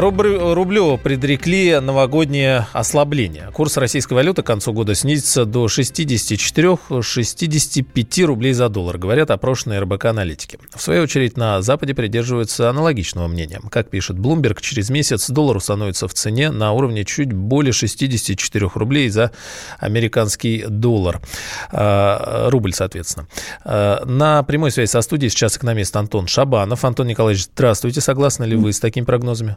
Рублю 0.00 0.96
предрекли 0.96 1.80
новогоднее 1.80 2.68
ослабление. 2.72 3.50
Курс 3.52 3.76
российской 3.76 4.14
валюты 4.14 4.42
к 4.42 4.46
концу 4.46 4.72
года 4.72 4.94
снизится 4.94 5.44
до 5.44 5.66
64-65 5.66 8.24
рублей 8.24 8.52
за 8.52 8.68
доллар, 8.68 8.96
говорят 8.96 9.32
опрошенные 9.32 9.80
РБК 9.80 10.04
аналитики. 10.04 10.60
В 10.72 10.80
свою 10.80 11.02
очередь 11.02 11.36
на 11.36 11.62
Западе 11.62 11.94
придерживаются 11.94 12.70
аналогичного 12.70 13.26
мнения. 13.26 13.60
Как 13.72 13.90
пишет 13.90 14.18
Bloomberg, 14.18 14.60
через 14.60 14.88
месяц 14.88 15.28
доллар 15.30 15.56
установится 15.56 16.06
в 16.06 16.14
цене 16.14 16.52
на 16.52 16.70
уровне 16.70 17.04
чуть 17.04 17.32
более 17.32 17.72
64 17.72 18.70
рублей 18.74 19.08
за 19.08 19.32
американский 19.80 20.64
доллар. 20.68 21.20
А, 21.72 22.48
рубль, 22.50 22.72
соответственно. 22.72 23.26
А, 23.64 24.04
на 24.04 24.44
прямой 24.44 24.70
связи 24.70 24.90
со 24.90 25.00
студией 25.00 25.30
сейчас 25.30 25.56
экономист 25.56 25.96
Антон 25.96 26.28
Шабанов. 26.28 26.84
Антон 26.84 27.08
Николаевич, 27.08 27.46
здравствуйте. 27.46 28.00
Согласны 28.00 28.44
ли 28.44 28.54
вы 28.54 28.72
с 28.72 28.78
такими 28.78 29.04
прогнозами? 29.04 29.56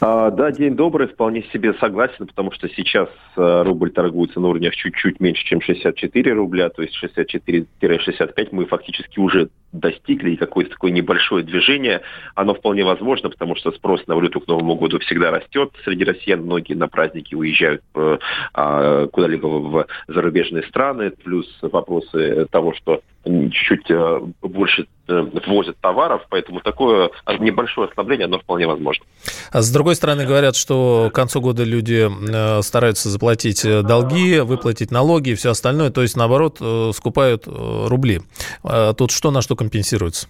А, 0.00 0.30
да, 0.30 0.52
день 0.52 0.76
добрый, 0.76 1.08
вполне 1.08 1.42
себе 1.52 1.74
согласен, 1.74 2.26
потому 2.26 2.52
что 2.52 2.68
сейчас 2.68 3.08
э, 3.36 3.62
рубль 3.62 3.90
торгуется 3.90 4.40
на 4.40 4.48
уровнях 4.48 4.74
чуть-чуть 4.74 5.20
меньше, 5.20 5.44
чем 5.44 5.60
64 5.60 6.32
рубля, 6.32 6.68
то 6.68 6.82
есть 6.82 6.96
64-65 7.02 8.48
мы 8.52 8.66
фактически 8.66 9.18
уже 9.18 9.48
достигли, 9.72 10.30
и 10.30 10.36
какое-то 10.36 10.70
такое 10.72 10.92
небольшое 10.92 11.44
движение, 11.44 12.02
оно 12.34 12.54
вполне 12.54 12.84
возможно, 12.84 13.28
потому 13.28 13.56
что 13.56 13.72
спрос 13.72 14.06
на 14.06 14.14
валюту 14.14 14.40
к 14.40 14.46
Новому 14.46 14.76
году 14.76 14.98
всегда 15.00 15.30
растет. 15.30 15.72
Среди 15.84 16.04
россиян 16.04 16.40
многие 16.42 16.74
на 16.74 16.88
праздники 16.88 17.34
уезжают 17.34 17.82
э, 17.94 18.18
а, 18.54 19.06
куда-либо 19.08 19.46
в 19.46 19.86
зарубежные 20.06 20.62
страны, 20.64 21.10
плюс 21.10 21.46
вопросы 21.62 22.46
того, 22.50 22.74
что 22.74 23.00
чуть-чуть 23.24 23.90
э, 23.90 24.20
больше 24.42 24.86
ввозят 25.06 25.76
товаров, 25.80 26.22
поэтому 26.30 26.60
такое 26.60 27.10
небольшое 27.38 27.88
ослабление, 27.88 28.26
оно 28.26 28.38
вполне 28.38 28.66
возможно. 28.66 29.04
С 29.64 29.70
другой 29.70 29.96
стороны, 29.96 30.26
говорят, 30.26 30.56
что 30.56 31.08
к 31.10 31.14
концу 31.14 31.40
года 31.40 31.64
люди 31.64 32.08
э, 32.08 32.62
стараются 32.62 33.08
заплатить 33.08 33.62
долги, 33.62 34.40
выплатить 34.40 34.90
налоги 34.90 35.30
и 35.30 35.34
все 35.34 35.50
остальное, 35.50 35.90
то 35.90 36.02
есть, 36.02 36.16
наоборот, 36.16 36.60
скупают 36.94 37.44
рубли. 37.46 38.22
А 38.62 38.92
тут 38.92 39.10
что 39.10 39.30
на 39.30 39.42
что 39.42 39.56
компенсируется? 39.56 40.28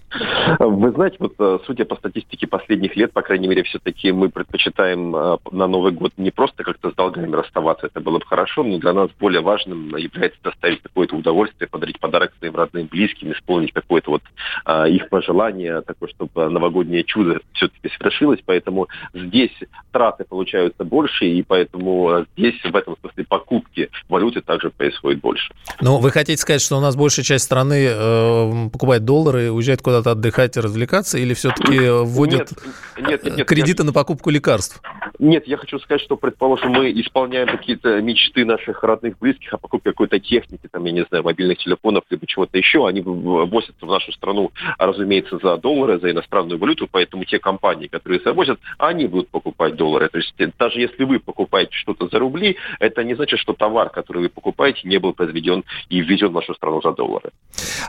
Вы 0.59 0.91
знаете, 0.91 1.17
вот 1.19 1.63
судя 1.65 1.85
по 1.85 1.95
статистике 1.95 2.47
последних 2.47 2.95
лет, 2.95 3.11
по 3.13 3.21
крайней 3.21 3.47
мере, 3.47 3.63
все-таки 3.63 4.11
мы 4.11 4.29
предпочитаем 4.29 5.11
на 5.11 5.67
Новый 5.67 5.91
год 5.91 6.13
не 6.17 6.31
просто 6.31 6.63
как-то 6.63 6.91
с 6.91 6.93
долгами 6.95 7.35
расставаться, 7.35 7.87
это 7.87 7.99
было 7.99 8.19
бы 8.19 8.25
хорошо, 8.25 8.63
но 8.63 8.77
для 8.77 8.93
нас 8.93 9.09
более 9.19 9.41
важным 9.41 9.95
является 9.97 10.39
доставить 10.43 10.81
какое-то 10.81 11.15
удовольствие, 11.15 11.67
подарить 11.67 11.99
подарок 11.99 12.33
своим 12.39 12.55
родным 12.55 12.87
близким, 12.87 13.31
исполнить 13.31 13.73
какое-то 13.73 14.11
вот 14.11 14.21
а, 14.63 14.87
их 14.87 15.09
пожелание, 15.09 15.81
такое, 15.81 16.09
чтобы 16.09 16.49
новогоднее 16.49 17.03
чудо 17.03 17.39
все-таки 17.53 17.89
свершилось. 17.97 18.39
Поэтому 18.45 18.87
здесь 19.13 19.51
траты 19.91 20.25
получаются 20.25 20.83
больше, 20.83 21.25
и 21.25 21.43
поэтому 21.43 22.25
здесь 22.35 22.61
в 22.63 22.75
этом 22.75 22.95
смысле 23.01 23.25
покупки 23.27 23.89
валюты 24.09 24.41
также 24.41 24.69
происходит 24.69 25.21
больше. 25.21 25.53
Ну, 25.81 25.97
вы 25.97 26.11
хотите 26.11 26.41
сказать, 26.41 26.61
что 26.61 26.77
у 26.77 26.81
нас 26.81 26.95
большая 26.95 27.25
часть 27.25 27.45
страны 27.45 27.87
э, 27.89 28.69
покупает 28.71 29.05
доллары, 29.05 29.51
уезжает 29.51 29.81
куда-то 29.81 30.11
отдыхать 30.11 30.34
и 30.43 30.59
развлекаться, 30.59 31.17
или 31.17 31.33
все-таки 31.33 31.89
вводят 31.89 32.51
нет, 32.97 33.07
нет, 33.07 33.23
нет, 33.23 33.37
нет, 33.37 33.47
кредиты 33.47 33.83
я... 33.83 33.87
на 33.87 33.93
покупку 33.93 34.29
лекарств? 34.29 34.81
Нет, 35.19 35.47
я 35.47 35.57
хочу 35.57 35.79
сказать, 35.79 36.01
что, 36.01 36.17
предположим, 36.17 36.71
мы 36.71 36.91
исполняем 36.91 37.47
какие-то 37.47 38.01
мечты 38.01 38.43
наших 38.45 38.83
родных, 38.83 39.17
близких 39.19 39.53
о 39.53 39.57
покупке 39.57 39.91
какой-то 39.91 40.19
техники, 40.19 40.67
там, 40.69 40.83
я 40.85 40.91
не 40.91 41.05
знаю, 41.05 41.23
мобильных 41.23 41.57
телефонов, 41.59 42.03
либо 42.09 42.27
чего-то 42.27 42.57
еще. 42.57 42.87
Они 42.87 43.01
возятся 43.01 43.85
в 43.85 43.89
нашу 43.89 44.11
страну, 44.11 44.51
разумеется, 44.77 45.39
за 45.41 45.57
доллары, 45.57 45.99
за 45.99 46.11
иностранную 46.11 46.59
валюту, 46.59 46.87
поэтому 46.91 47.23
те 47.23 47.39
компании, 47.39 47.87
которые 47.87 48.19
завозят, 48.23 48.59
они 48.77 49.07
будут 49.07 49.29
покупать 49.29 49.75
доллары. 49.75 50.09
То 50.09 50.17
есть 50.17 50.33
даже 50.59 50.79
если 50.79 51.03
вы 51.03 51.19
покупаете 51.19 51.71
что-то 51.73 52.07
за 52.07 52.19
рубли, 52.19 52.57
это 52.79 53.03
не 53.03 53.15
значит, 53.15 53.39
что 53.39 53.53
товар, 53.53 53.89
который 53.89 54.23
вы 54.23 54.29
покупаете, 54.29 54.81
не 54.87 54.97
был 54.97 55.13
произведен 55.13 55.63
и 55.89 56.01
ввезен 56.01 56.29
в 56.29 56.33
нашу 56.33 56.53
страну 56.55 56.81
за 56.81 56.91
доллары. 56.91 57.31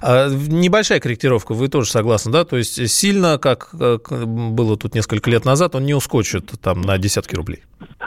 А, 0.00 0.28
небольшая 0.28 1.00
корректировка, 1.00 1.54
вы 1.54 1.68
тоже 1.68 1.90
согласны, 1.90 2.32
да? 2.32 2.35
То 2.44 2.56
есть 2.56 2.88
сильно, 2.90 3.38
как, 3.38 3.70
было 3.72 4.76
тут 4.76 4.94
несколько 4.94 5.30
лет 5.30 5.44
назад, 5.44 5.74
он 5.74 5.84
не 5.84 5.94
ускочит 5.94 6.52
там 6.60 6.82
на 6.82 6.98
10 6.98 7.16
десятки 7.16 7.34
рублей? 7.34 7.62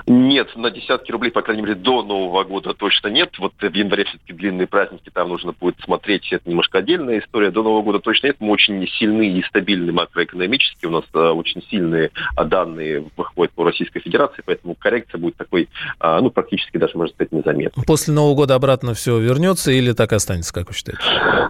Нет, 0.07 0.56
на 0.56 0.72
десятки 0.72 1.12
рублей, 1.12 1.31
по 1.31 1.41
крайней 1.41 1.62
мере, 1.62 1.75
до 1.75 2.01
Нового 2.03 2.44
года 2.44 2.73
точно 2.73 3.09
нет. 3.09 3.38
Вот 3.38 3.53
в 3.59 3.73
январе 3.73 4.06
все-таки 4.06 4.34
длинные 4.34 4.66
праздники, 4.66 5.09
там 5.13 5.29
нужно 5.29 5.53
будет 5.59 5.75
смотреть, 5.84 6.31
это 6.31 6.50
немножко 6.50 6.79
отдельная 6.79 7.19
история. 7.19 7.51
До 7.51 7.63
Нового 7.63 7.84
года 7.84 8.00
точно 8.00 8.28
нет. 8.28 8.38
Мы 8.40 8.51
очень 8.51 8.88
сильны 8.88 9.29
и 9.29 9.44
стабильны 9.44 9.91
макроэкономически. 9.91 10.85
У 10.85 10.91
нас 10.91 11.03
а, 11.13 11.34
очень 11.34 11.61
сильные 11.69 12.11
а, 12.35 12.44
данные 12.46 13.06
выходят 13.16 13.53
по 13.53 13.63
Российской 13.63 14.00
Федерации, 14.00 14.41
поэтому 14.46 14.75
коррекция 14.75 15.19
будет 15.19 15.35
такой, 15.35 15.69
а, 16.00 16.19
ну, 16.22 16.31
практически 16.31 16.78
даже, 16.78 16.97
можно 16.97 17.13
сказать, 17.13 17.31
незаметной. 17.31 17.84
После 17.85 18.13
Нового 18.13 18.35
года 18.35 18.56
обратно 18.56 18.94
все 18.94 19.19
вернется 19.19 19.72
или 19.72 19.91
так 19.91 20.13
останется, 20.13 20.53
как 20.53 20.67
вы 20.69 20.73
считаете? 20.73 21.01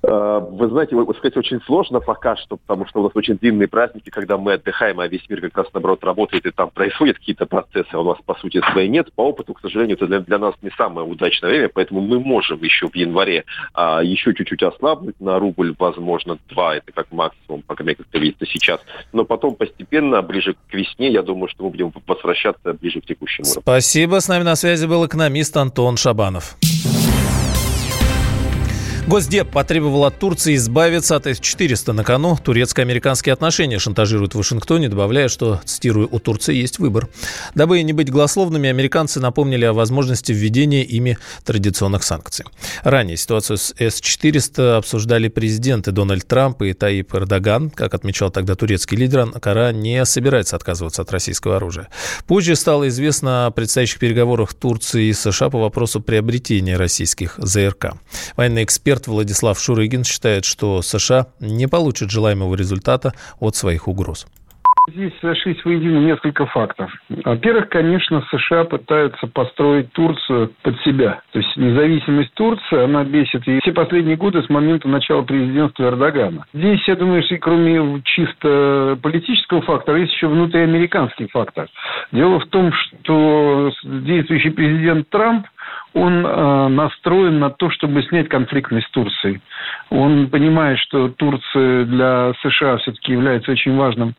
Вы 0.02 0.70
знаете, 0.70 0.96
сказать 1.18 1.38
очень 1.38 1.62
сложно 1.62 2.00
пока 2.00 2.36
что, 2.36 2.58
потому 2.70 2.88
что 2.88 3.00
у 3.00 3.04
нас 3.04 3.12
очень 3.16 3.36
длинные 3.36 3.68
праздники, 3.68 4.12
когда 4.12 4.38
мы 4.38 4.54
отдыхаем, 4.54 5.00
а 5.00 5.08
весь 5.08 5.28
мир 5.28 5.42
как 5.42 5.58
раз, 5.58 5.68
наоборот, 5.74 6.04
работает, 6.04 6.46
и 6.46 6.52
там 6.52 6.70
происходят 6.74 7.18
какие-то 7.18 7.48
процессы, 7.48 7.90
а 7.94 8.00
у 8.00 8.04
нас, 8.04 8.18
по 8.24 8.36
сути 8.36 8.62
своей, 8.72 8.88
нет. 8.88 9.12
По 9.14 9.24
опыту, 9.24 9.56
к 9.56 9.62
сожалению, 9.62 9.98
это 9.98 10.06
для, 10.06 10.20
для 10.20 10.38
нас 10.38 10.54
не 10.62 10.70
самое 10.78 11.08
удачное 11.08 11.50
время, 11.50 11.70
поэтому 11.74 12.02
мы 12.02 12.20
можем 12.20 12.62
еще 12.62 12.88
в 12.88 12.96
январе 12.96 13.46
а, 13.74 14.04
еще 14.04 14.36
чуть-чуть 14.36 14.62
ослабнуть 14.62 15.20
на 15.20 15.40
рубль, 15.40 15.74
возможно, 15.80 16.38
два, 16.48 16.76
это 16.76 16.92
как 16.92 17.12
максимум, 17.12 17.64
по 17.64 17.74
крайней 17.74 17.94
мере, 17.94 18.04
как 18.04 18.22
видится 18.22 18.46
сейчас. 18.46 18.80
Но 19.14 19.26
потом 19.26 19.56
постепенно, 19.56 20.22
ближе 20.22 20.54
к 20.54 20.74
весне, 20.74 21.10
я 21.12 21.24
думаю, 21.24 21.50
что 21.50 21.64
мы 21.64 21.72
будем 21.72 21.92
возвращаться 22.06 22.74
ближе 22.74 23.02
к 23.02 23.06
текущему. 23.08 23.46
Спасибо. 23.46 24.20
С 24.20 24.28
нами 24.28 24.44
на 24.44 24.56
связи 24.56 24.86
был 24.86 25.08
экономист 25.08 25.58
Антон 25.58 25.98
Шабанов. 25.98 26.56
Госдеп 29.10 29.50
потребовал 29.50 30.06
от 30.06 30.20
Турции 30.20 30.56
избавиться 30.56 31.16
от 31.16 31.26
С-400 31.26 31.94
на 31.94 32.04
кону. 32.04 32.38
Турецко-американские 32.38 33.34
отношения 33.34 33.80
шантажируют 33.80 34.36
в 34.36 34.38
Вашингтоне, 34.38 34.88
добавляя, 34.88 35.30
что, 35.30 35.60
цитирую, 35.66 36.08
у 36.12 36.20
Турции 36.20 36.54
есть 36.54 36.78
выбор. 36.78 37.10
Дабы 37.56 37.82
не 37.82 37.92
быть 37.92 38.12
голословными, 38.12 38.70
американцы 38.70 39.20
напомнили 39.20 39.66
о 39.66 39.74
возможности 39.74 40.32
введения 40.32 40.84
ими 40.84 41.18
традиционных 41.44 42.04
санкций. 42.04 42.46
Ранее 42.84 43.18
ситуацию 43.18 43.58
с 43.58 43.74
С-400 43.80 44.78
обсуждали 44.78 45.28
президенты 45.28 45.92
Дональд 45.92 46.28
Трамп 46.28 46.62
и 46.62 46.74
Таип 46.74 47.16
Эрдоган. 47.16 47.72
Как 47.72 47.96
отмечал 47.96 48.30
тогда 48.30 48.54
турецкий 48.54 48.96
лидер, 48.96 49.22
Анкара 49.22 49.72
не 49.72 50.06
собирается 50.06 50.56
отказываться 50.56 51.02
от 51.02 51.12
российского 51.12 51.56
оружия. 51.56 51.88
Позже 52.28 52.56
стало 52.56 52.88
известно 52.90 53.48
о 53.48 53.52
предстоящих 53.52 53.98
переговорах 53.98 54.54
Турции 54.54 55.08
и 55.08 55.14
США 55.14 55.50
по 55.50 55.60
вопросу 55.60 56.00
приобретения 56.00 56.78
российских 56.78 57.40
ЗРК. 57.40 57.94
Военный 58.36 58.64
эксперт 58.64 58.99
Эксперт 59.00 59.16
Владислав 59.16 59.58
Шурыгин 59.60 60.04
считает, 60.04 60.44
что 60.44 60.82
США 60.82 61.28
не 61.40 61.68
получат 61.68 62.12
желаемого 62.12 62.56
результата 62.56 63.14
от 63.40 63.56
своих 63.56 63.88
угроз. 63.88 64.28
Здесь 64.90 65.14
сошлись 65.22 65.64
воедино 65.64 66.00
несколько 66.00 66.46
фактов. 66.48 66.92
Во-первых, 67.10 67.70
конечно, 67.70 68.24
США 68.32 68.64
пытаются 68.64 69.28
построить 69.28 69.92
Турцию 69.94 70.52
под 70.64 70.80
себя. 70.82 71.22
То 71.32 71.40
есть 71.40 71.56
независимость 71.56 72.34
Турции, 72.34 72.84
она 72.84 73.04
бесит 73.04 73.48
и 73.48 73.60
все 73.62 73.72
последние 73.72 74.18
годы 74.18 74.42
с 74.42 74.50
момента 74.50 74.88
начала 74.88 75.22
президентства 75.22 75.84
Эрдогана. 75.86 76.46
Здесь, 76.54 76.86
я 76.88 76.96
думаю, 76.96 77.24
что 77.24 77.38
кроме 77.38 78.02
чисто 78.04 78.98
политического 79.02 79.62
фактора, 79.62 80.00
есть 80.00 80.14
еще 80.14 80.28
внутриамериканский 80.28 81.28
фактор. 81.28 81.68
Дело 82.12 82.40
в 82.40 82.48
том, 82.48 82.74
что 82.74 83.72
действующий 83.84 84.50
президент 84.50 85.10
Трамп 85.10 85.46
он 85.94 86.26
э, 86.26 86.68
настроен 86.70 87.40
на 87.40 87.50
то, 87.50 87.70
чтобы 87.72 88.04
снять 88.04 88.30
конфликтность 88.30 88.88
с 88.88 88.92
Турцией. 88.92 89.42
Он 89.90 90.30
понимает, 90.30 90.80
что 90.80 91.10
Турция 91.10 91.86
для 91.86 92.34
США 92.42 92.78
все-таки 92.78 93.12
является 93.12 93.52
очень 93.52 93.76
важным 93.76 94.16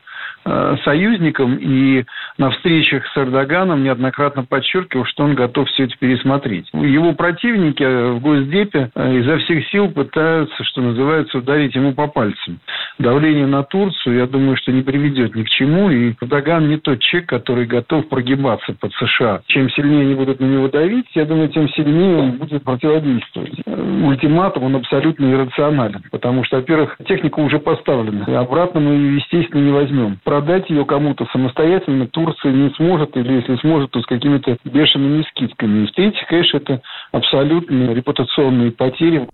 союзником 0.84 1.56
и 1.56 2.04
на 2.38 2.50
встречах 2.50 3.06
с 3.06 3.16
Эрдоганом 3.18 3.84
неоднократно 3.84 4.44
подчеркивал, 4.44 5.04
что 5.04 5.24
он 5.24 5.34
готов 5.34 5.68
все 5.68 5.84
это 5.84 5.94
пересмотреть. 5.98 6.68
Его 6.72 7.12
противники 7.12 7.82
в 7.82 8.20
Госдепе 8.20 8.90
э, 8.94 9.18
изо 9.18 9.38
всех 9.38 9.68
сил 9.68 9.90
пытаются, 9.90 10.64
что 10.64 10.80
называется, 10.80 11.38
ударить 11.38 11.74
ему 11.74 11.92
по 11.92 12.06
пальцам. 12.06 12.60
Давление 12.98 13.46
на 13.46 13.62
Турцию, 13.62 14.16
я 14.16 14.26
думаю, 14.26 14.56
что 14.56 14.72
не 14.72 14.82
приведет 14.82 15.34
ни 15.34 15.42
к 15.42 15.48
чему, 15.50 15.90
и 15.90 16.14
Эрдоган 16.20 16.68
не 16.68 16.78
тот 16.78 17.00
человек, 17.00 17.28
который 17.28 17.66
готов 17.66 18.08
прогибаться 18.08 18.74
под 18.80 18.92
США. 18.94 19.42
Чем 19.46 19.68
сильнее 19.70 20.02
они 20.02 20.14
будут 20.14 20.40
на 20.40 20.46
него 20.46 20.68
давить, 20.68 21.06
я 21.14 21.24
думаю, 21.24 21.48
тем 21.48 21.68
сильнее 21.70 22.16
он 22.16 22.32
будет 22.32 22.64
противодействовать. 22.64 23.52
Э, 23.66 24.02
ультиматум, 24.04 24.64
он 24.64 24.76
абсолютно 24.76 25.30
иррационален, 25.30 26.02
потому 26.10 26.44
что, 26.44 26.56
во-первых, 26.56 26.96
техника 27.06 27.40
уже 27.40 27.58
поставлена, 27.58 28.24
и 28.26 28.32
обратно 28.32 28.80
мы 28.80 28.92
ее, 28.92 29.16
естественно, 29.16 29.60
не 29.60 29.72
возьмем 29.72 30.18
продать 30.30 30.70
ее 30.70 30.84
кому-то 30.84 31.26
самостоятельно 31.32 32.06
Турция 32.06 32.52
не 32.52 32.70
сможет, 32.76 33.16
или 33.16 33.32
если 33.32 33.56
сможет, 33.56 33.90
то 33.90 34.00
с 34.00 34.06
какими-то 34.06 34.58
бешеными 34.62 35.26
скидками. 35.30 35.82
И 35.82 35.86
в-третьих, 35.88 36.24
конечно, 36.28 36.58
это 36.58 36.82
абсолютно 37.10 37.92
репутационные 37.92 38.70
потери. 38.70 39.28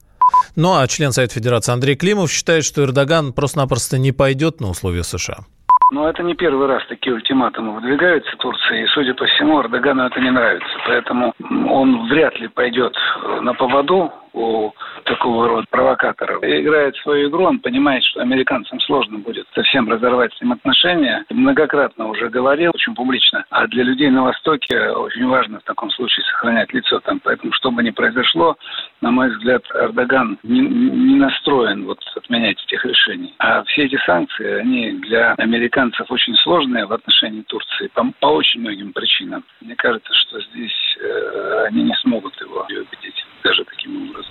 Ну 0.57 0.75
а 0.75 0.87
член 0.87 1.13
Совета 1.13 1.35
Федерации 1.35 1.75
Андрей 1.75 1.97
Климов 1.97 2.31
считает, 2.31 2.65
что 2.65 2.83
Эрдоган 2.83 3.35
просто-напросто 3.35 3.99
не 3.99 4.13
пойдет 4.13 4.63
на 4.63 4.71
условия 4.71 5.03
США. 5.03 5.45
Но 5.93 6.09
это 6.09 6.23
не 6.23 6.35
первый 6.35 6.67
раз 6.67 6.83
такие 6.89 7.15
ультиматумы 7.15 7.75
выдвигаются 7.75 8.35
Турции, 8.39 8.85
и, 8.85 8.87
судя 8.95 9.13
по 9.13 9.27
всему, 9.27 9.61
Эрдогану 9.61 10.07
это 10.07 10.19
не 10.19 10.31
нравится. 10.31 10.67
Поэтому 10.87 11.35
он 11.69 12.09
вряд 12.09 12.41
ли 12.41 12.49
пойдет 12.49 12.97
на 13.43 13.53
поводу 13.53 14.11
у 14.37 14.73
такого 15.05 15.49
рода 15.49 15.67
провокаторов. 15.71 16.43
И 16.45 16.61
играет 16.61 16.95
свою 16.97 17.31
игру, 17.31 17.45
он 17.45 17.59
понимает, 17.59 18.05
что 18.05 18.21
американцам 18.21 18.79
сложно 18.81 19.19
будет 19.19 19.47
совсем 19.55 19.89
разорвать 19.89 20.33
с 20.35 20.41
ним 20.41 20.53
отношения. 20.53 21.25
Многократно 21.31 22.09
уже 22.09 22.29
говорил, 22.29 22.73
очень 22.75 22.95
публично. 22.95 23.45
А 23.51 23.67
для 23.67 23.85
людей 23.85 24.11
на 24.11 24.25
Востоке 24.25 24.91
очень 24.91 25.27
важно 25.27 25.61
в 25.61 25.65
таком 25.65 25.91
случае 25.91 26.25
сохранять 26.27 26.73
лицо 26.73 27.01
там. 27.01 27.21
Поэтому, 27.21 27.53
что 27.53 27.71
бы 27.71 27.83
ни 27.83 27.91
произошло, 27.91 28.57
на 29.01 29.11
мой 29.11 29.31
взгляд, 29.31 29.63
Эрдоган 29.75 30.39
не, 30.43 30.61
не 30.61 31.17
настроен 31.17 31.85
вот 31.87 31.99
отменять 32.15 32.63
этих 32.65 32.85
решений. 32.85 33.35
А 33.39 33.63
все 33.65 33.85
эти 33.85 33.97
санкции, 34.05 34.61
они 34.61 34.93
для 34.93 35.33
американцев 35.35 36.11
очень 36.11 36.35
сложные 36.37 36.87
в 36.87 36.93
отношении 36.93 37.43
Турции 37.43 37.89
по, 37.95 38.05
по 38.21 38.27
очень 38.27 38.61
многим 38.61 38.93
причинам. 38.93 39.45
Мне 39.61 39.75
кажется, 39.77 40.13
что 40.13 40.41
здесь 40.41 40.99
э, 41.01 41.67
они 41.69 41.85
не 41.85 41.95
смогут 41.95 42.39
его 42.41 42.67
убедить 42.69 43.25
даже 43.47 43.65
таким 43.65 44.11
образом. 44.11 44.31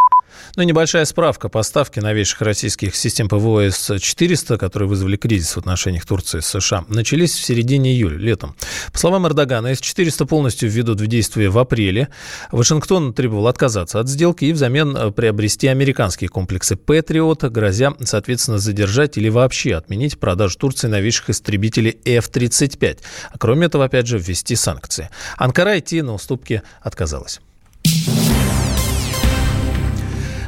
Ну, 0.56 0.64
небольшая 0.64 1.06
справка. 1.06 1.50
Поставки 1.50 2.00
новейших 2.00 2.42
российских 2.42 2.96
систем 2.96 3.28
ПВО 3.28 3.70
С-400, 3.70 4.58
которые 4.58 4.88
вызвали 4.88 5.18
кризис 5.18 5.56
в 5.56 5.58
отношениях 5.58 6.06
Турции 6.06 6.40
с 6.40 6.48
США, 6.48 6.86
начались 6.88 7.34
в 7.34 7.44
середине 7.44 7.92
июля, 7.92 8.18
летом. 8.18 8.56
По 8.92 8.98
словам 8.98 9.28
Эрдогана, 9.28 9.74
С-400 9.74 10.26
полностью 10.26 10.70
введут 10.70 11.02
в 11.02 11.08
действие 11.08 11.50
в 11.50 11.58
апреле. 11.58 12.10
Вашингтон 12.52 13.14
требовал 13.14 13.48
отказаться 13.48 14.00
от 14.00 14.08
сделки 14.08 14.46
и 14.46 14.54
взамен 14.54 14.96
э, 14.96 15.12
приобрести 15.12 15.68
американские 15.68 16.30
комплексы 16.30 16.76
«Патриот», 16.76 17.44
грозя, 17.46 17.94
соответственно, 18.02 18.58
задержать 18.58 19.18
или 19.18 19.30
вообще 19.30 19.76
отменить 19.76 20.20
продажу 20.20 20.58
Турции 20.58 20.88
новейших 20.88 21.30
истребителей 21.30 21.98
F-35. 22.06 23.00
А 23.32 23.38
кроме 23.38 23.68
этого, 23.68 23.86
опять 23.86 24.08
же, 24.08 24.18
ввести 24.18 24.56
санкции. 24.56 25.10
Анкара 25.38 25.80
идти 25.80 26.02
на 26.02 26.14
уступки 26.14 26.62
отказалась. 26.82 27.40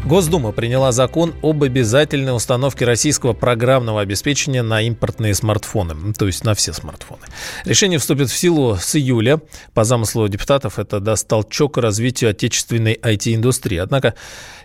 Госдума 0.07 0.53
приняла 0.53 0.93
закон 0.93 1.35
об 1.41 1.63
обязательной 1.63 2.33
установке 2.33 2.85
российского 2.85 3.33
программного 3.33 3.99
обеспечения 3.99 4.63
на 4.63 4.81
импортные 4.81 5.35
смартфоны, 5.35 6.13
то 6.13 6.27
есть 6.27 6.45
на 6.45 6.55
все 6.55 6.71
смартфоны. 6.71 7.23
Решение 7.65 7.99
вступит 7.99 8.29
в 8.29 8.37
силу 8.37 8.77
с 8.77 8.95
июля. 8.95 9.41
По 9.73 9.83
замыслу 9.83 10.25
депутатов 10.29 10.79
это 10.79 11.01
даст 11.01 11.27
толчок 11.27 11.77
развитию 11.77 12.29
отечественной 12.29 12.93
IT-индустрии. 12.93 13.79
Однако 13.79 14.13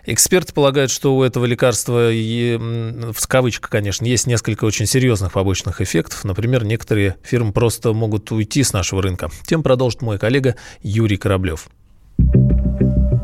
эксперты 0.05 0.53
полагают, 0.53 0.91
что 0.91 1.13
у 1.13 1.23
этого 1.23 1.43
лекарства, 1.43 2.09
в 2.09 3.27
кавычках, 3.27 3.69
конечно, 3.69 4.05
есть 4.05 4.27
несколько 4.27 4.63
очень 4.63 4.85
серьезных 4.85 5.33
побочных 5.33 5.81
эффектов. 5.81 6.23
Например, 6.23 6.63
некоторые 6.63 7.17
фирмы 7.21 7.51
просто 7.51 7.91
могут 7.91 8.31
уйти 8.31 8.63
с 8.63 8.71
нашего 8.71 9.01
рынка. 9.01 9.29
Тем 9.45 9.61
продолжит 9.61 10.01
мой 10.01 10.17
коллега 10.17 10.55
Юрий 10.81 11.17
Кораблев. 11.17 11.67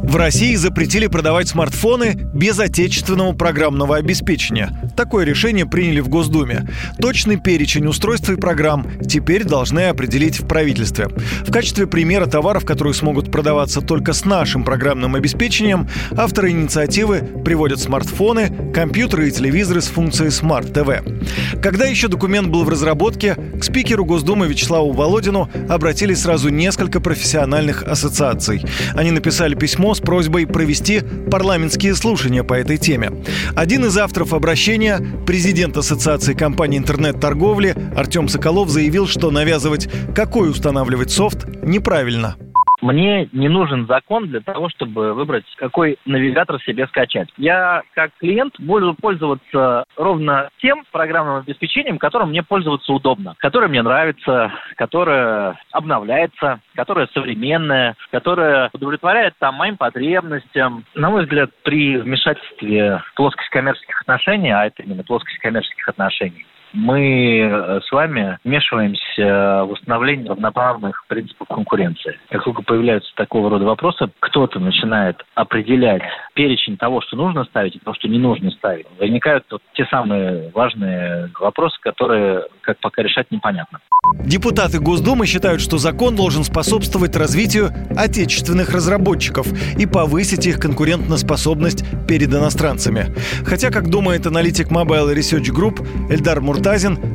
В 0.09 0.15
России 0.15 0.55
запретили 0.55 1.05
продавать 1.05 1.49
смартфоны 1.49 2.15
без 2.33 2.57
отечественного 2.57 3.33
программного 3.33 3.97
обеспечения. 3.97 4.71
Такое 4.97 5.23
решение 5.23 5.67
приняли 5.67 5.99
в 5.99 6.09
Госдуме. 6.09 6.67
Точный 6.99 7.37
перечень 7.37 7.85
устройств 7.85 8.27
и 8.31 8.35
программ 8.35 8.87
теперь 9.07 9.43
должны 9.43 9.81
определить 9.81 10.39
в 10.39 10.47
правительстве. 10.47 11.09
В 11.45 11.51
качестве 11.51 11.85
примера 11.85 12.25
товаров, 12.25 12.65
которые 12.65 12.95
смогут 12.95 13.31
продаваться 13.31 13.81
только 13.81 14.13
с 14.13 14.25
нашим 14.25 14.63
программным 14.63 15.13
обеспечением, 15.13 15.87
авторы 16.17 16.49
инициативы 16.49 17.19
приводят 17.45 17.79
смартфоны, 17.79 18.71
компьютеры 18.73 19.27
и 19.27 19.31
телевизоры 19.31 19.79
с 19.79 19.89
функцией 19.89 20.31
Smart 20.31 20.73
TV. 20.73 21.61
Когда 21.61 21.85
еще 21.85 22.07
документ 22.07 22.47
был 22.47 22.63
в 22.63 22.69
разработке, 22.69 23.35
к 23.35 23.63
спикеру 23.63 24.05
Госдумы 24.05 24.47
Вячеславу 24.47 24.91
Володину 24.91 25.51
обратились 25.69 26.21
сразу 26.21 26.49
несколько 26.49 26.99
профессиональных 26.99 27.83
ассоциаций. 27.83 28.65
Они 28.95 29.11
написали 29.11 29.53
письмо 29.53 29.93
с 29.99 30.01
просьбой 30.01 30.47
провести 30.47 31.01
парламентские 31.29 31.93
слушания 31.93 32.43
по 32.43 32.53
этой 32.53 32.77
теме. 32.77 33.11
Один 33.55 33.85
из 33.85 33.97
авторов 33.97 34.33
обращения, 34.33 35.01
президент 35.25 35.75
Ассоциации 35.77 36.33
компаний 36.33 36.77
интернет-торговли 36.77 37.75
Артем 37.95 38.29
Соколов 38.29 38.69
заявил, 38.69 39.07
что 39.07 39.29
навязывать, 39.29 39.89
какой 40.15 40.49
устанавливать 40.49 41.11
софт, 41.11 41.45
неправильно. 41.61 42.37
Мне 42.81 43.29
не 43.31 43.49
нужен 43.49 43.87
закон 43.87 44.27
для 44.27 44.39
того, 44.39 44.69
чтобы 44.69 45.13
выбрать, 45.13 45.45
какой 45.57 45.97
навигатор 46.05 46.61
себе 46.61 46.87
скачать. 46.87 47.29
Я, 47.37 47.83
как 47.93 48.11
клиент, 48.19 48.55
буду 48.59 48.93
пользоваться 48.93 49.85
ровно 49.97 50.49
тем 50.61 50.83
программным 50.91 51.37
обеспечением, 51.37 51.97
которым 51.97 52.29
мне 52.29 52.43
пользоваться 52.43 52.91
удобно, 52.93 53.35
которое 53.39 53.67
мне 53.67 53.81
нравится, 53.81 54.51
которое 54.75 55.57
обновляется, 55.71 56.59
которое 56.75 57.07
современное, 57.13 57.95
которое 58.11 58.69
удовлетворяет 58.73 59.33
там 59.39 59.55
моим 59.55 59.77
потребностям. 59.77 60.85
На 60.95 61.09
мой 61.09 61.23
взгляд, 61.23 61.51
при 61.63 61.97
вмешательстве 61.97 63.03
плоскость 63.15 63.49
коммерческих 63.49 64.01
отношений, 64.01 64.51
а 64.51 64.65
это 64.65 64.83
именно 64.83 65.03
плоскость 65.03 65.39
коммерческих 65.39 65.87
отношений, 65.87 66.45
мы 66.73 67.39
э, 67.39 67.79
с 67.83 67.91
вами 67.91 68.37
вмешиваемся 68.43 69.65
в 69.65 69.71
установление 69.71 70.29
равноправных 70.29 71.05
принципов 71.07 71.47
конкуренции. 71.47 72.17
Как 72.29 72.43
только 72.43 72.61
появляются 72.61 73.11
такого 73.15 73.49
рода 73.49 73.65
вопросы, 73.65 74.09
кто-то 74.19 74.59
начинает 74.59 75.23
определять 75.35 76.01
перечень 76.33 76.77
того, 76.77 77.01
что 77.01 77.17
нужно 77.17 77.43
ставить, 77.45 77.75
и 77.75 77.79
того, 77.79 77.95
что 77.95 78.07
не 78.07 78.19
нужно 78.19 78.51
ставить. 78.51 78.85
Возникают 78.99 79.45
вот 79.51 79.61
те 79.73 79.85
самые 79.85 80.51
важные 80.53 81.31
вопросы, 81.39 81.77
которые, 81.81 82.43
как 82.61 82.79
пока 82.79 83.01
решать, 83.01 83.27
непонятно. 83.31 83.79
Депутаты 84.25 84.79
Госдумы 84.79 85.25
считают, 85.25 85.61
что 85.61 85.77
закон 85.77 86.15
должен 86.15 86.43
способствовать 86.43 87.15
развитию 87.15 87.69
отечественных 87.97 88.73
разработчиков 88.73 89.47
и 89.77 89.85
повысить 89.85 90.45
их 90.45 90.59
конкурентоспособность 90.59 91.83
перед 92.07 92.29
иностранцами. 92.29 93.13
Хотя, 93.45 93.71
как 93.71 93.89
думает 93.89 94.25
аналитик 94.25 94.71
Mobile 94.71 95.13
Research 95.15 95.49
Group 95.53 96.11
Эльдар 96.11 96.41
Муртазин, 96.41 96.58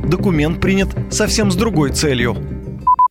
документ 0.08 0.60
принят 0.60 0.88
совсем 1.10 1.50
с 1.50 1.56
другой 1.56 1.90
целью. 1.90 2.34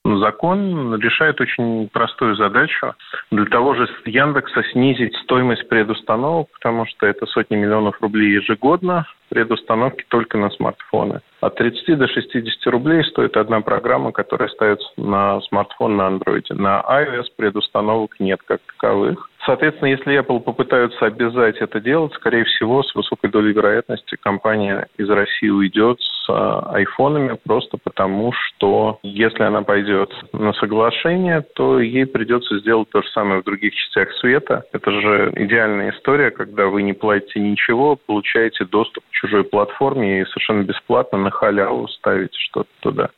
Закон 0.03 0.95
решает 0.99 1.39
очень 1.39 1.89
простую 1.91 2.35
задачу. 2.35 2.93
Для 3.31 3.45
того 3.45 3.75
же 3.75 3.87
Яндекса 4.05 4.63
снизить 4.71 5.15
стоимость 5.23 5.67
предустановок, 5.69 6.49
потому 6.53 6.85
что 6.87 7.05
это 7.05 7.25
сотни 7.27 7.55
миллионов 7.55 8.01
рублей 8.01 8.33
ежегодно 8.33 9.05
предустановки 9.29 10.05
только 10.09 10.37
на 10.37 10.49
смартфоны. 10.51 11.21
От 11.41 11.55
30 11.55 11.97
до 11.97 12.07
60 12.07 12.67
рублей 12.67 13.03
стоит 13.05 13.35
одна 13.35 13.61
программа, 13.61 14.11
которая 14.11 14.47
ставится 14.49 14.87
на 14.97 15.41
смартфон 15.41 15.97
на 15.97 16.09
Android. 16.09 16.45
На 16.53 16.81
iOS 16.81 17.25
предустановок 17.35 18.19
нет 18.19 18.39
как 18.45 18.61
таковых. 18.67 19.29
Соответственно, 19.45 19.89
если 19.89 20.19
Apple 20.19 20.39
попытаются 20.39 21.05
обязать 21.05 21.57
это 21.57 21.81
делать, 21.81 22.13
скорее 22.13 22.45
всего, 22.45 22.81
с 22.81 22.95
высокой 22.95 23.29
долей 23.29 23.53
вероятности 23.53 24.15
компания 24.15 24.87
из 24.97 25.09
России 25.09 25.49
уйдет 25.49 25.99
с 25.99 26.29
а, 26.29 26.71
айфонами 26.73 27.37
просто 27.43 27.77
потому, 27.77 28.31
что 28.31 28.99
если 29.03 29.43
она 29.43 29.63
пойдет 29.63 30.13
на 30.31 30.53
соглашение, 30.53 31.41
то 31.55 31.79
ей 31.79 32.05
придется 32.05 32.59
сделать 32.59 32.89
то 32.89 33.01
же 33.01 33.09
самое 33.09 33.41
в 33.41 33.43
других 33.43 33.73
частях 33.73 34.13
света. 34.19 34.63
Это 34.71 34.91
же 34.91 35.33
идеальная 35.35 35.91
история, 35.91 36.31
когда 36.31 36.67
вы 36.67 36.83
не 36.83 36.93
платите 36.93 37.41
ничего, 37.41 37.97
получаете 37.97 38.63
доступ 38.65 39.03
к 39.09 39.11
чужой 39.11 39.43
платформе 39.43 40.21
и 40.21 40.25
совершенно 40.25 40.63
бесплатно 40.63 41.17
на 41.17 41.31
халяву 41.31 41.87
ставите 41.89 42.37
что-то 42.39 42.69
туда. 42.79 43.09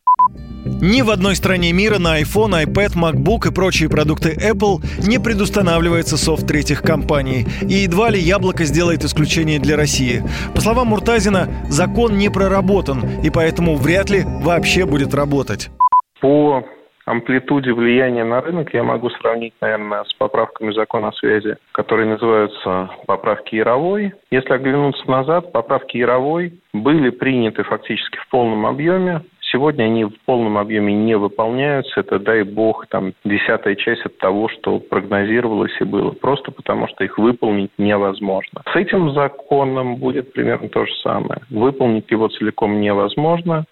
Ни 0.88 1.02
в 1.02 1.10
одной 1.10 1.36
стране 1.36 1.74
мира 1.74 1.98
на 1.98 2.22
iPhone, 2.22 2.64
iPad, 2.64 2.94
MacBook 2.94 3.50
и 3.50 3.52
прочие 3.52 3.90
продукты 3.90 4.36
Apple 4.38 4.86
не 5.02 5.18
предустанавливается 5.18 6.16
софт 6.16 6.48
третьих 6.48 6.84
компаний. 6.84 7.48
И 7.64 7.90
едва 7.90 8.12
ли 8.12 8.20
яблоко 8.20 8.66
сделает 8.66 9.04
исключение 9.04 9.60
для 9.60 9.78
России. 9.78 10.22
По 10.54 10.62
словам 10.62 10.90
Муртазина, 10.90 11.48
закон 11.70 12.20
не 12.20 12.30
проработан 12.30 13.00
и 13.24 13.32
поэтому 13.32 13.78
вряд 13.78 14.12
ли 14.12 14.22
вообще 14.44 14.86
будет 14.86 15.16
работать. 15.16 15.72
По 16.22 16.64
амплитуде 17.06 17.74
влияния 17.74 18.24
на 18.24 18.42
рынок 18.42 18.72
я 18.74 18.84
могу 18.84 19.10
сравнить, 19.10 19.54
наверное, 19.62 20.04
с 20.04 20.14
поправками 20.14 20.72
закона 20.72 21.08
о 21.08 21.14
связи, 21.14 21.56
которые 21.72 22.08
называются 22.10 22.90
поправки 23.08 23.56
Яровой. 23.56 24.14
Если 24.30 24.54
оглянуться 24.54 25.10
назад, 25.10 25.52
поправки 25.52 25.98
Яровой 25.98 26.54
были 26.74 27.10
приняты 27.10 27.64
фактически 27.64 28.18
в 28.18 28.30
полном 28.30 28.68
объеме. 28.68 29.22
Сегодня 29.56 29.86
они 29.86 30.04
в 30.04 30.12
полном 30.26 30.58
объеме 30.58 30.94
не 30.94 31.16
выполняются. 31.16 32.02
Это, 32.02 32.20
дай 32.20 32.44
бог, 32.44 32.88
там, 32.88 33.14
десятая 33.24 33.76
часть 33.76 34.06
от 34.06 34.18
того, 34.18 34.50
что 34.50 34.80
прогнозировалось 34.80 35.72
и 35.80 35.86
было. 35.86 36.12
Просто 36.12 36.52
потому, 36.52 36.90
что 36.90 37.06
их 37.06 37.18
выполнить 37.18 37.72
невозможно. 37.78 38.64
С 38.74 38.76
этим 38.76 39.14
законом 39.14 39.96
будет 39.96 40.34
примерно 40.34 40.68
то 40.68 40.86
же 40.86 40.92
самое. 40.96 41.40
Выполнить 41.50 42.12
его 42.12 42.28
целиком 42.28 42.82
невозможно. 42.82 43.64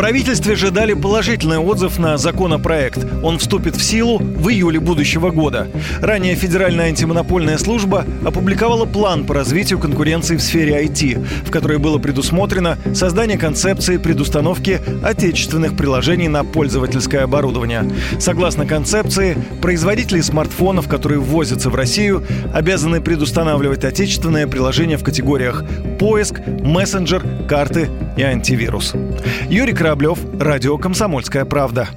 Правительстве 0.00 0.56
же 0.56 0.70
дали 0.70 0.94
положительный 0.94 1.58
отзыв 1.58 1.98
на 1.98 2.16
законопроект. 2.16 3.06
Он 3.22 3.38
вступит 3.38 3.76
в 3.76 3.82
силу 3.82 4.16
в 4.16 4.48
июле 4.48 4.80
будущего 4.80 5.28
года. 5.28 5.68
Ранее 6.00 6.36
Федеральная 6.36 6.86
антимонопольная 6.86 7.58
служба 7.58 8.06
опубликовала 8.24 8.86
план 8.86 9.26
по 9.26 9.34
развитию 9.34 9.78
конкуренции 9.78 10.38
в 10.38 10.42
сфере 10.42 10.82
IT, 10.86 11.44
в 11.44 11.50
которой 11.50 11.76
было 11.76 11.98
предусмотрено 11.98 12.78
создание 12.94 13.36
концепции 13.36 13.98
предустановки 13.98 14.80
отечественных 15.04 15.76
приложений 15.76 16.28
на 16.28 16.44
пользовательское 16.44 17.24
оборудование. 17.24 17.84
Согласно 18.18 18.64
концепции, 18.64 19.36
производители 19.60 20.22
смартфонов, 20.22 20.88
которые 20.88 21.20
ввозятся 21.20 21.68
в 21.68 21.74
Россию, 21.74 22.24
обязаны 22.54 23.02
предустанавливать 23.02 23.84
отечественные 23.84 24.46
приложения 24.46 24.96
в 24.96 25.04
категориях 25.04 25.62
поиск, 25.98 26.40
мессенджер, 26.62 27.22
карты 27.46 27.90
и 28.16 28.22
антивирус. 28.22 28.94
Юрий 29.48 29.72
Кораблев, 29.72 30.18
Радио 30.38 30.78
«Комсомольская 30.78 31.44
правда». 31.44 31.88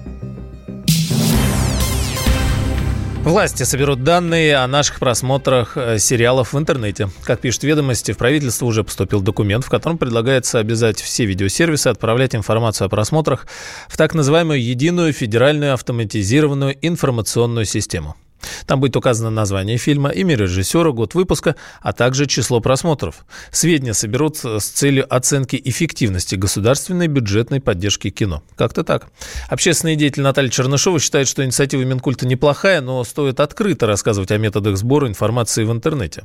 Власти 3.24 3.64
соберут 3.64 4.04
данные 4.04 4.58
о 4.58 4.68
наших 4.68 5.00
просмотрах 5.00 5.78
э, 5.78 5.98
сериалов 5.98 6.52
в 6.52 6.60
интернете. 6.60 7.10
Как 7.24 7.40
пишут 7.40 7.64
ведомости, 7.64 8.12
в 8.12 8.18
правительство 8.18 8.66
уже 8.66 8.84
поступил 8.84 9.22
документ, 9.22 9.64
в 9.64 9.70
котором 9.70 9.98
предлагается 9.98 10.60
обязать 10.60 11.00
все 11.02 11.24
видеосервисы 11.24 11.88
отправлять 11.88 12.36
информацию 12.36 12.88
о 12.88 12.90
просмотрах 12.90 13.48
в 13.88 13.96
так 13.96 14.14
называемую 14.14 14.62
единую 14.62 15.14
федеральную 15.14 15.74
автоматизированную 15.74 16.76
информационную 16.82 17.64
систему. 17.64 18.18
Там 18.66 18.80
будет 18.80 18.96
указано 18.96 19.30
название 19.30 19.78
фильма, 19.78 20.10
имя 20.10 20.36
режиссера, 20.36 20.92
год 20.92 21.16
выпуска, 21.16 21.56
а 21.82 21.94
также 21.94 22.26
число 22.26 22.60
просмотров. 22.60 23.26
Сведения 23.52 23.94
соберут 23.94 24.38
с 24.38 24.66
целью 24.66 25.06
оценки 25.14 25.62
эффективности 25.64 26.36
государственной 26.36 27.08
бюджетной 27.08 27.62
поддержки 27.62 28.10
кино. 28.10 28.44
Как-то 28.56 28.84
так. 28.84 29.08
Общественный 29.50 29.96
деятель 29.96 30.24
Наталья 30.24 30.50
Чернышова 30.50 31.00
считает, 31.00 31.28
что 31.28 31.44
инициатива 31.44 31.82
Минкульта 31.84 32.28
неплохая, 32.28 32.82
но 32.82 33.04
стоит 33.04 33.40
открыто 33.40 33.88
рассказывать 33.88 34.32
о 34.32 34.38
методах 34.38 34.78
сбора 34.78 35.08
информации 35.08 35.64
в 35.64 35.72
интернете. 35.72 36.24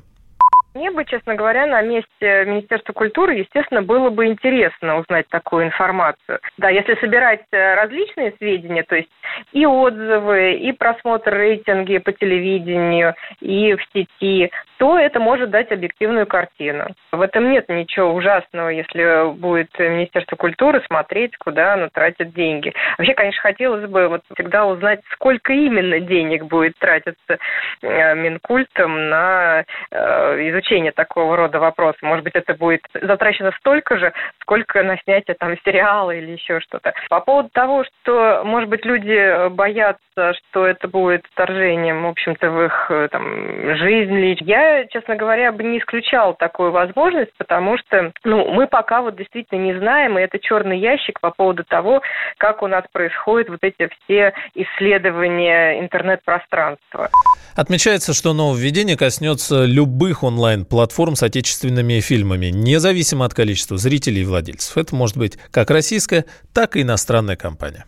Мне 0.74 0.90
бы, 0.90 1.04
честно 1.04 1.34
говоря, 1.34 1.66
на 1.66 1.82
месте 1.82 2.44
Министерства 2.46 2.92
культуры, 2.92 3.34
естественно, 3.34 3.82
было 3.82 4.10
бы 4.10 4.26
интересно 4.26 4.98
узнать 4.98 5.26
такую 5.28 5.66
информацию. 5.66 6.40
Да, 6.58 6.68
если 6.68 6.94
собирать 6.96 7.44
э, 7.50 7.74
различные 7.74 8.34
сведения, 8.38 8.82
то 8.82 8.96
есть 8.96 9.08
и 9.52 9.64
отзывы, 9.66 10.54
и 10.54 10.72
просмотр 10.72 11.34
рейтинги 11.34 11.98
по 11.98 12.12
телевидению, 12.12 13.14
и 13.40 13.74
в 13.74 13.80
сети, 13.92 14.50
то 14.78 14.98
это 14.98 15.20
может 15.20 15.50
дать 15.50 15.70
объективную 15.72 16.26
картину. 16.26 16.86
В 17.12 17.20
этом 17.20 17.50
нет 17.50 17.68
ничего 17.68 18.14
ужасного, 18.14 18.68
если 18.68 19.32
будет 19.34 19.76
Министерство 19.78 20.36
культуры 20.36 20.82
смотреть, 20.86 21.36
куда 21.36 21.74
оно 21.74 21.88
тратит 21.88 22.32
деньги. 22.32 22.72
Вообще, 22.96 23.14
конечно, 23.14 23.42
хотелось 23.42 23.88
бы 23.88 24.08
вот 24.08 24.22
всегда 24.34 24.66
узнать, 24.66 25.00
сколько 25.12 25.52
именно 25.52 25.98
денег 26.00 26.44
будет 26.44 26.78
тратиться 26.78 27.38
э, 27.82 28.14
Минкультом 28.14 29.08
на 29.08 29.64
э, 29.90 30.48
изучение 30.50 30.92
такого 30.92 31.36
рода 31.36 31.58
вопросов. 31.58 32.02
Может 32.02 32.24
быть, 32.24 32.34
это 32.34 32.54
будет 32.54 32.82
затрачено 32.94 33.50
столько 33.58 33.98
же, 33.98 34.12
сколько 34.40 34.82
на 34.84 34.96
снятие 34.98 35.34
там 35.38 35.56
сериала 35.64 36.12
или 36.12 36.32
еще 36.32 36.60
что-то. 36.60 36.94
По 37.10 37.20
поводу 37.20 37.48
того, 37.52 37.84
что, 37.84 38.42
может 38.44 38.68
быть, 38.68 38.84
люди 38.84 39.48
боятся, 39.48 40.34
что 40.34 40.66
это 40.66 40.86
будет 40.86 41.26
вторжением, 41.32 42.04
в 42.04 42.08
общем-то, 42.08 42.50
в 42.50 42.64
их 42.64 42.86
э, 42.90 43.08
там, 43.10 43.76
жизнь 43.76 44.16
лично. 44.16 44.46
Я 44.68 44.86
честно 44.86 45.16
говоря, 45.16 45.50
бы 45.50 45.64
не 45.64 45.78
исключал 45.78 46.34
такую 46.34 46.72
возможность, 46.72 47.32
потому 47.38 47.78
что 47.78 48.12
ну, 48.24 48.50
мы 48.52 48.66
пока 48.66 49.00
вот 49.00 49.16
действительно 49.16 49.58
не 49.60 49.78
знаем, 49.78 50.18
и 50.18 50.22
это 50.22 50.38
черный 50.38 50.78
ящик 50.78 51.20
по 51.20 51.30
поводу 51.30 51.64
того, 51.64 52.02
как 52.36 52.62
у 52.62 52.66
нас 52.66 52.84
происходят 52.92 53.48
вот 53.48 53.60
эти 53.62 53.88
все 54.04 54.34
исследования 54.54 55.80
интернет-пространства. 55.80 57.08
Отмечается, 57.56 58.12
что 58.12 58.34
нововведение 58.34 58.96
коснется 58.98 59.64
любых 59.64 60.22
онлайн-платформ 60.22 61.16
с 61.16 61.22
отечественными 61.22 62.00
фильмами, 62.00 62.46
независимо 62.46 63.24
от 63.24 63.32
количества 63.32 63.78
зрителей 63.78 64.22
и 64.22 64.24
владельцев. 64.24 64.76
Это 64.76 64.94
может 64.94 65.16
быть 65.16 65.38
как 65.50 65.70
российская, 65.70 66.26
так 66.52 66.76
и 66.76 66.82
иностранная 66.82 67.36
компания. 67.36 67.86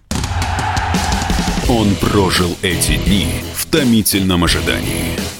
Он 1.68 1.94
прожил 2.00 2.56
эти 2.62 2.96
дни 3.04 3.28
в 3.54 3.70
томительном 3.70 4.44
ожидании 4.44 5.39